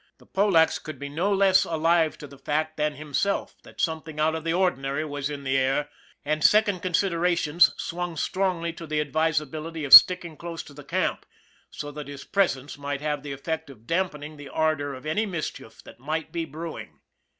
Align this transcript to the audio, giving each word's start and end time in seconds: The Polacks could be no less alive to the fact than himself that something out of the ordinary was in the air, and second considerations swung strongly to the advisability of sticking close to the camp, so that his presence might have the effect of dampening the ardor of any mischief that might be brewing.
The 0.17 0.25
Polacks 0.25 0.79
could 0.79 0.97
be 0.97 1.09
no 1.09 1.31
less 1.31 1.63
alive 1.63 2.17
to 2.17 2.25
the 2.27 2.39
fact 2.39 2.75
than 2.75 2.95
himself 2.95 3.61
that 3.61 3.79
something 3.79 4.19
out 4.19 4.33
of 4.33 4.43
the 4.43 4.51
ordinary 4.51 5.05
was 5.05 5.29
in 5.29 5.43
the 5.43 5.55
air, 5.55 5.91
and 6.25 6.43
second 6.43 6.79
considerations 6.79 7.71
swung 7.77 8.17
strongly 8.17 8.73
to 8.73 8.87
the 8.87 8.99
advisability 8.99 9.83
of 9.85 9.93
sticking 9.93 10.37
close 10.37 10.63
to 10.63 10.73
the 10.73 10.83
camp, 10.83 11.23
so 11.69 11.91
that 11.91 12.07
his 12.07 12.23
presence 12.23 12.79
might 12.79 13.01
have 13.01 13.21
the 13.21 13.31
effect 13.31 13.69
of 13.69 13.85
dampening 13.85 14.37
the 14.37 14.49
ardor 14.49 14.95
of 14.95 15.05
any 15.05 15.27
mischief 15.27 15.83
that 15.83 15.99
might 15.99 16.31
be 16.31 16.45
brewing. 16.45 17.01